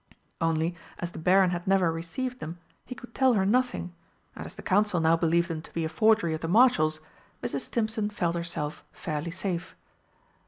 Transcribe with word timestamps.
Only, 0.41 0.75
as 0.97 1.11
the 1.11 1.19
Baron 1.19 1.51
had 1.51 1.67
never 1.67 1.91
received 1.91 2.39
them, 2.39 2.57
he 2.87 2.95
could 2.95 3.13
tell 3.13 3.33
her 3.33 3.45
nothing, 3.45 3.93
and 4.35 4.47
as 4.47 4.55
the 4.55 4.63
Council 4.63 4.99
now 4.99 5.15
believed 5.15 5.47
them 5.47 5.61
to 5.61 5.73
be 5.73 5.85
a 5.85 5.89
forgery 5.89 6.33
of 6.33 6.41
the 6.41 6.47
Marshal's, 6.47 7.01
Mrs. 7.43 7.65
Stimpson 7.69 8.09
felt 8.09 8.33
herself 8.33 8.83
fairly 8.93 9.29
safe. 9.29 9.75